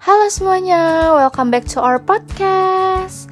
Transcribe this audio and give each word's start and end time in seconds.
Halo 0.00 0.32
semuanya, 0.32 1.12
welcome 1.12 1.52
back 1.52 1.68
to 1.68 1.76
our 1.76 2.00
podcast. 2.00 3.28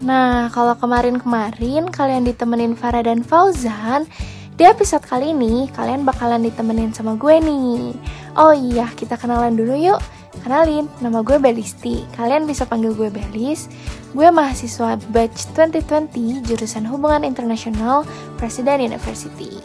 Nah, 0.00 0.48
kalau 0.48 0.72
kemarin-kemarin 0.72 1.92
kalian 1.92 2.24
ditemenin 2.24 2.72
Farah 2.72 3.04
dan 3.04 3.20
Fauzan, 3.20 4.08
di 4.56 4.64
episode 4.64 5.04
kali 5.04 5.36
ini 5.36 5.68
kalian 5.68 6.08
bakalan 6.08 6.40
ditemenin 6.40 6.96
sama 6.96 7.12
gue 7.20 7.36
nih. 7.44 7.92
Oh 8.40 8.56
iya, 8.56 8.88
kita 8.96 9.20
kenalan 9.20 9.52
dulu 9.52 9.76
yuk. 9.76 10.00
Kenalin, 10.40 10.88
nama 11.04 11.20
gue 11.20 11.36
Belisti. 11.36 12.08
Kalian 12.16 12.48
bisa 12.48 12.64
panggil 12.64 12.96
gue 12.96 13.12
Belis. 13.12 13.68
Gue 14.16 14.32
mahasiswa 14.32 14.96
batch 15.12 15.52
2020 15.52 16.40
jurusan 16.48 16.88
Hubungan 16.88 17.20
Internasional 17.20 18.08
Presiden 18.40 18.80
University. 18.80 19.60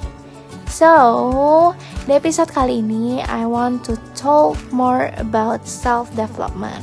So, 0.73 1.77
di 2.09 2.17
episode 2.17 2.49
kali 2.49 2.81
ini 2.81 3.21
I 3.21 3.45
want 3.45 3.85
to 3.85 3.93
talk 4.17 4.57
more 4.73 5.13
about 5.21 5.69
self 5.69 6.09
development, 6.17 6.81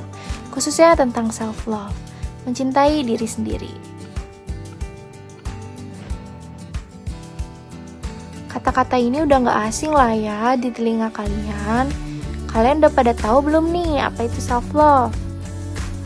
khususnya 0.54 0.94
tentang 0.94 1.34
self 1.34 1.66
love, 1.66 1.90
mencintai 2.46 3.02
diri 3.02 3.26
sendiri. 3.26 3.74
Kata-kata 8.46 8.94
ini 8.94 9.26
udah 9.26 9.42
gak 9.42 9.74
asing 9.74 9.90
lah 9.90 10.14
ya 10.14 10.54
di 10.54 10.70
telinga 10.70 11.10
kalian. 11.10 11.90
Kalian 12.46 12.86
udah 12.86 12.94
pada 12.94 13.10
tahu 13.10 13.42
belum 13.50 13.74
nih 13.74 14.06
apa 14.06 14.30
itu 14.30 14.38
self 14.38 14.70
love? 14.70 15.10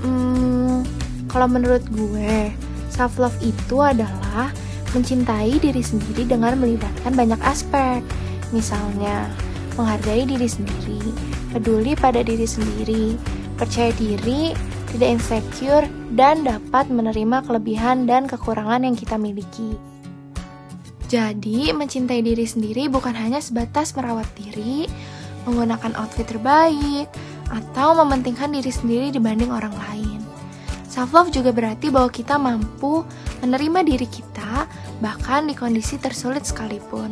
Hmm, 0.01 0.89
kalau 1.28 1.53
menurut 1.53 1.84
gue, 1.92 2.48
self 2.89 3.20
love 3.20 3.37
itu 3.45 3.77
adalah 3.84 4.56
mencintai 4.95 5.59
diri 5.59 5.83
sendiri 5.83 6.25
dengan 6.25 6.57
melibatkan 6.57 7.12
banyak 7.12 7.41
aspek. 7.43 8.01
Misalnya, 8.55 9.29
menghargai 9.75 10.25
diri 10.25 10.47
sendiri, 10.47 11.03
peduli 11.51 11.98
pada 11.98 12.23
diri 12.23 12.47
sendiri, 12.47 13.19
percaya 13.59 13.91
diri, 13.98 14.55
tidak 14.95 15.09
insecure, 15.19 15.87
dan 16.15 16.47
dapat 16.47 16.87
menerima 16.87 17.42
kelebihan 17.42 18.06
dan 18.06 18.31
kekurangan 18.31 18.87
yang 18.87 18.95
kita 18.95 19.19
miliki. 19.19 19.75
Jadi, 21.11 21.75
mencintai 21.75 22.22
diri 22.22 22.47
sendiri 22.47 22.87
bukan 22.87 23.15
hanya 23.15 23.42
sebatas 23.42 23.92
merawat 23.95 24.27
diri, 24.39 24.87
menggunakan 25.45 25.98
outfit 25.98 26.27
terbaik, 26.27 27.11
atau 27.53 27.95
mementingkan 28.03 28.50
diri 28.55 28.72
sendiri 28.72 29.06
dibanding 29.12 29.53
orang 29.53 29.75
lain. 29.91 30.19
Self 30.91 31.11
love 31.11 31.31
juga 31.34 31.50
berarti 31.50 31.91
bahwa 31.91 32.11
kita 32.11 32.39
mampu 32.39 33.03
menerima 33.42 33.83
diri 33.83 34.06
kita 34.06 34.34
bahkan 35.02 35.50
di 35.50 35.55
kondisi 35.58 35.98
tersulit 35.98 36.47
sekalipun. 36.47 37.10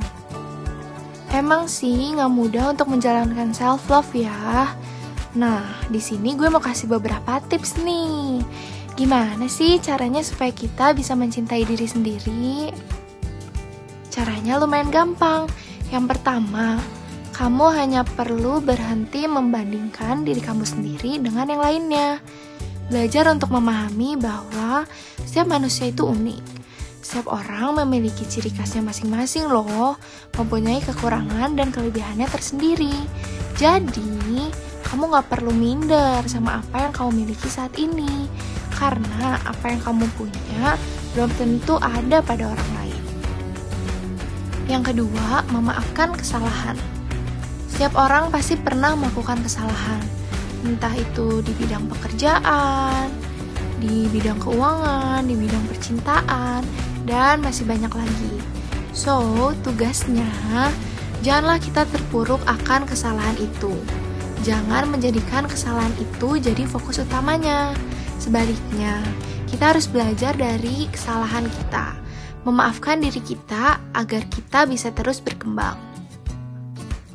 Emang 1.33 1.65
sih 1.65 2.13
nggak 2.13 2.29
mudah 2.29 2.77
untuk 2.77 2.93
menjalankan 2.93 3.57
self 3.57 3.89
love 3.89 4.13
ya. 4.13 4.69
Nah, 5.33 5.65
di 5.89 5.97
sini 5.97 6.37
gue 6.37 6.53
mau 6.53 6.61
kasih 6.61 6.93
beberapa 6.93 7.41
tips 7.49 7.81
nih. 7.81 8.45
Gimana 8.93 9.49
sih 9.49 9.81
caranya 9.81 10.21
supaya 10.21 10.53
kita 10.53 10.93
bisa 10.93 11.17
mencintai 11.17 11.65
diri 11.65 11.89
sendiri? 11.89 12.69
Caranya 14.13 14.61
lumayan 14.61 14.93
gampang. 14.93 15.49
Yang 15.89 16.05
pertama, 16.13 16.77
kamu 17.33 17.67
hanya 17.81 18.05
perlu 18.05 18.61
berhenti 18.61 19.25
membandingkan 19.25 20.29
diri 20.29 20.45
kamu 20.45 20.69
sendiri 20.69 21.17
dengan 21.17 21.49
yang 21.49 21.65
lainnya. 21.65 22.09
Belajar 22.93 23.33
untuk 23.33 23.49
memahami 23.57 24.21
bahwa 24.21 24.85
setiap 25.25 25.49
manusia 25.49 25.89
itu 25.89 26.05
unik 26.05 26.62
setiap 27.03 27.35
orang 27.35 27.83
memiliki 27.83 28.23
ciri 28.23 28.55
khasnya 28.55 28.79
masing-masing 28.87 29.51
loh, 29.51 29.99
mempunyai 30.39 30.79
kekurangan 30.87 31.59
dan 31.59 31.75
kelebihannya 31.75 32.31
tersendiri. 32.31 32.95
Jadi, 33.59 34.47
kamu 34.87 35.11
gak 35.11 35.27
perlu 35.27 35.51
minder 35.51 36.23
sama 36.31 36.63
apa 36.63 36.87
yang 36.87 36.93
kamu 36.95 37.11
miliki 37.27 37.51
saat 37.51 37.75
ini, 37.75 38.31
karena 38.79 39.35
apa 39.43 39.75
yang 39.75 39.83
kamu 39.83 40.07
punya 40.15 40.79
belum 41.19 41.31
tentu 41.35 41.75
ada 41.83 42.23
pada 42.23 42.55
orang 42.55 42.71
lain. 42.79 43.03
Yang 44.71 44.95
kedua, 44.95 45.43
memaafkan 45.51 46.15
kesalahan. 46.15 46.79
Setiap 47.67 47.99
orang 47.99 48.31
pasti 48.31 48.55
pernah 48.55 48.95
melakukan 48.95 49.43
kesalahan, 49.43 50.07
entah 50.63 50.95
itu 50.95 51.43
di 51.43 51.51
bidang 51.59 51.91
pekerjaan, 51.91 53.11
di 53.83 54.07
bidang 54.07 54.39
keuangan, 54.39 55.27
di 55.27 55.35
bidang 55.35 55.67
percintaan, 55.67 56.63
dan 57.09 57.43
masih 57.43 57.67
banyak 57.67 57.91
lagi. 57.91 58.35
So, 58.93 59.51
tugasnya 59.65 60.29
janganlah 61.25 61.63
kita 61.63 61.89
terpuruk 61.89 62.43
akan 62.45 62.85
kesalahan 62.85 63.39
itu. 63.41 63.73
Jangan 64.43 64.91
menjadikan 64.91 65.47
kesalahan 65.47 65.95
itu 66.03 66.43
jadi 66.43 66.67
fokus 66.67 66.99
utamanya. 66.99 67.73
Sebaliknya, 68.19 68.99
kita 69.47 69.73
harus 69.73 69.87
belajar 69.87 70.35
dari 70.35 70.91
kesalahan 70.91 71.47
kita, 71.47 71.95
memaafkan 72.43 72.99
diri 72.99 73.23
kita 73.23 73.79
agar 73.95 74.23
kita 74.29 74.67
bisa 74.67 74.91
terus 74.91 75.23
berkembang. 75.23 75.79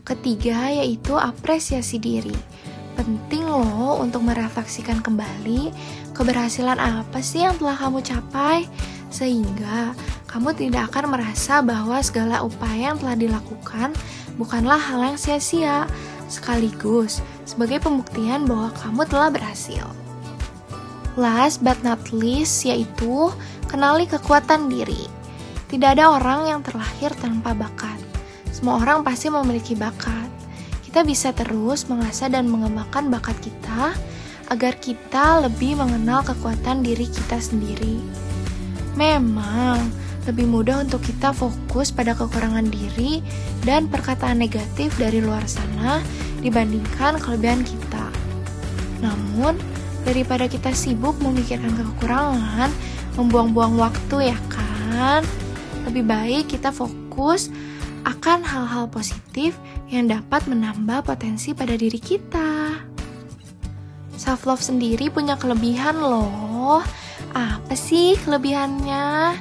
Ketiga 0.08 0.72
yaitu 0.72 1.20
apresiasi 1.20 2.00
diri. 2.00 2.36
Penting 2.96 3.46
loh 3.46 4.00
untuk 4.00 4.24
merefleksikan 4.24 5.04
kembali 5.04 5.70
keberhasilan 6.16 6.80
apa 6.80 7.20
sih 7.22 7.46
yang 7.46 7.54
telah 7.60 7.76
kamu 7.76 8.00
capai 8.02 8.66
sehingga 9.08 9.96
kamu 10.28 10.54
tidak 10.56 10.92
akan 10.92 11.16
merasa 11.18 11.64
bahwa 11.64 11.98
segala 12.04 12.44
upaya 12.44 12.92
yang 12.92 12.98
telah 13.00 13.18
dilakukan 13.18 13.96
bukanlah 14.36 14.78
hal 14.78 15.02
yang 15.02 15.18
sia-sia, 15.18 15.88
sekaligus 16.28 17.24
sebagai 17.48 17.80
pembuktian 17.80 18.44
bahwa 18.44 18.70
kamu 18.76 19.08
telah 19.08 19.30
berhasil. 19.32 19.88
Last 21.18 21.66
but 21.66 21.80
not 21.82 22.00
least 22.14 22.68
yaitu 22.68 23.34
kenali 23.66 24.06
kekuatan 24.06 24.70
diri. 24.70 25.10
Tidak 25.68 25.98
ada 25.98 26.16
orang 26.16 26.48
yang 26.48 26.60
terlahir 26.64 27.12
tanpa 27.18 27.52
bakat. 27.52 28.00
Semua 28.54 28.80
orang 28.80 29.04
pasti 29.04 29.28
memiliki 29.28 29.74
bakat. 29.76 30.30
Kita 30.86 31.04
bisa 31.04 31.36
terus 31.36 31.90
mengasah 31.92 32.32
dan 32.32 32.48
mengembangkan 32.48 33.12
bakat 33.12 33.36
kita 33.44 33.92
agar 34.48 34.74
kita 34.80 35.44
lebih 35.44 35.76
mengenal 35.76 36.24
kekuatan 36.24 36.80
diri 36.80 37.06
kita 37.10 37.36
sendiri. 37.42 38.27
Memang 38.98 39.94
lebih 40.26 40.50
mudah 40.50 40.82
untuk 40.84 41.06
kita 41.06 41.32
fokus 41.32 41.94
pada 41.94 42.18
kekurangan 42.18 42.68
diri 42.68 43.22
dan 43.64 43.88
perkataan 43.88 44.42
negatif 44.42 44.92
dari 44.98 45.22
luar 45.24 45.46
sana 45.46 46.02
dibandingkan 46.42 47.22
kelebihan 47.22 47.62
kita. 47.62 48.10
Namun, 49.00 49.56
daripada 50.04 50.50
kita 50.50 50.74
sibuk 50.74 51.16
memikirkan 51.22 51.72
kekurangan, 51.78 52.74
membuang-buang 53.16 53.78
waktu 53.78 54.34
ya 54.34 54.38
kan? 54.50 55.22
Lebih 55.86 56.04
baik 56.04 56.44
kita 56.58 56.74
fokus 56.74 57.54
akan 58.04 58.42
hal-hal 58.42 58.90
positif 58.90 59.56
yang 59.94 60.10
dapat 60.10 60.44
menambah 60.50 61.06
potensi 61.06 61.54
pada 61.54 61.78
diri 61.78 62.02
kita. 62.02 62.82
Self 64.18 64.50
love 64.50 64.66
sendiri 64.66 65.14
punya 65.14 65.38
kelebihan 65.38 66.02
loh 66.02 66.82
apa 67.36 67.74
sih 67.74 68.16
kelebihannya? 68.24 69.36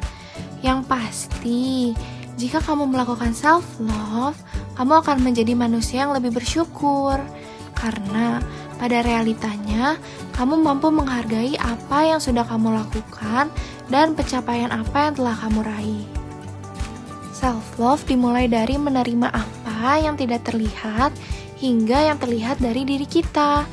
Yang 0.64 0.80
pasti, 0.88 1.92
jika 2.40 2.58
kamu 2.64 2.90
melakukan 2.90 3.32
self-love, 3.36 4.36
kamu 4.74 4.92
akan 5.04 5.18
menjadi 5.22 5.52
manusia 5.56 6.04
yang 6.04 6.12
lebih 6.16 6.34
bersyukur. 6.36 7.20
Karena 7.76 8.40
pada 8.76 9.04
realitanya, 9.04 9.96
kamu 10.36 10.60
mampu 10.60 10.92
menghargai 10.92 11.56
apa 11.56 12.08
yang 12.08 12.20
sudah 12.20 12.44
kamu 12.44 12.76
lakukan 12.76 13.48
dan 13.88 14.12
pencapaian 14.12 14.68
apa 14.68 15.08
yang 15.08 15.14
telah 15.16 15.36
kamu 15.38 15.60
raih. 15.64 16.04
Self-love 17.36 18.04
dimulai 18.08 18.48
dari 18.48 18.80
menerima 18.80 19.28
apa 19.28 20.00
yang 20.00 20.16
tidak 20.16 20.44
terlihat 20.48 21.12
hingga 21.60 22.12
yang 22.12 22.18
terlihat 22.20 22.60
dari 22.60 22.84
diri 22.84 23.04
kita, 23.08 23.64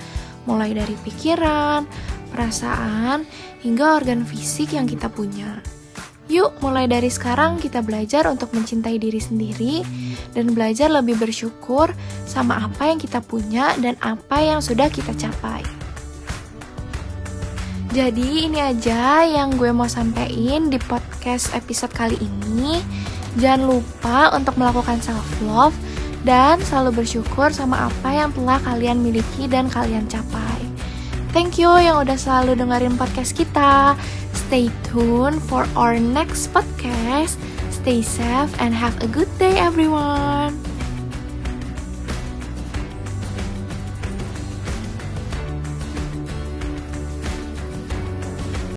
mulai 0.47 0.75
dari 0.75 0.95
pikiran, 0.99 1.87
perasaan, 2.33 3.29
hingga 3.61 4.01
organ 4.01 4.25
fisik 4.25 4.73
yang 4.73 4.89
kita 4.89 5.07
punya. 5.07 5.61
Yuk, 6.31 6.57
mulai 6.63 6.89
dari 6.89 7.11
sekarang 7.13 7.59
kita 7.61 7.85
belajar 7.85 8.25
untuk 8.31 8.55
mencintai 8.57 8.97
diri 8.97 9.21
sendiri 9.21 9.85
dan 10.33 10.55
belajar 10.57 10.89
lebih 10.89 11.19
bersyukur 11.19 11.93
sama 12.25 12.63
apa 12.63 12.89
yang 12.89 12.97
kita 12.97 13.21
punya 13.21 13.75
dan 13.77 13.93
apa 14.01 14.41
yang 14.41 14.63
sudah 14.63 14.89
kita 14.89 15.11
capai. 15.13 15.61
Jadi 17.93 18.49
ini 18.49 18.57
aja 18.57 19.21
yang 19.21 19.53
gue 19.53 19.69
mau 19.69 19.85
sampaikan 19.85 20.73
di 20.73 20.81
podcast 20.81 21.53
episode 21.53 21.93
kali 21.93 22.17
ini. 22.17 22.81
Jangan 23.37 23.69
lupa 23.69 24.33
untuk 24.33 24.57
melakukan 24.57 24.97
self 24.97 25.29
love 25.45 25.77
dan 26.25 26.57
selalu 26.65 27.05
bersyukur 27.05 27.53
sama 27.53 27.93
apa 27.93 28.09
yang 28.09 28.33
telah 28.33 28.57
kalian 28.65 28.97
miliki 29.03 29.45
dan 29.45 29.69
kalian 29.69 30.09
capai. 30.09 30.42
Thank 31.33 31.57
you 31.57 31.73
yang 31.81 32.05
udah 32.05 32.13
selalu 32.13 32.61
dengerin 32.61 32.93
podcast 32.93 33.33
kita. 33.33 33.97
Stay 34.37 34.69
tuned 34.85 35.41
for 35.49 35.65
our 35.73 35.97
next 35.97 36.53
podcast. 36.53 37.41
Stay 37.73 38.05
safe 38.05 38.53
and 38.61 38.69
have 38.69 38.93
a 39.01 39.09
good 39.09 39.27
day 39.41 39.57
everyone. 39.57 40.22